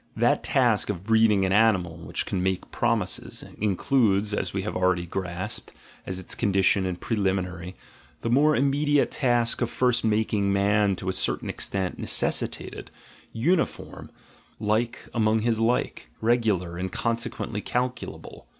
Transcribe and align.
That 0.15 0.41
task 0.43 0.89
of 0.89 1.03
breeding 1.03 1.45
an 1.45 1.53
animal 1.53 1.95
which 1.97 2.25
can 2.25 2.41
make 2.41 2.71
promises, 2.71 3.45
includes, 3.59 4.33
as 4.33 4.51
we 4.51 4.63
have 4.63 4.75
already 4.75 5.05
grasped, 5.05 5.73
as 6.07 6.17
its 6.17 6.33
condition 6.33 6.87
and 6.87 6.99
preliminary, 6.99 7.75
the 8.21 8.29
more 8.31 8.55
immediate 8.55 9.11
task 9.11 9.61
of 9.61 9.69
first 9.69 10.03
making 10.03 10.51
man 10.51 10.95
to 10.95 11.09
a 11.09 11.13
certain 11.13 11.51
extent, 11.51 11.99
necessitated, 11.99 12.89
uniform, 13.31 14.09
like 14.59 15.07
among 15.13 15.41
his 15.41 15.59
like, 15.59 16.09
regular, 16.19 16.79
and 16.79 16.91
consequently 16.91 17.61
calculable. 17.61 18.47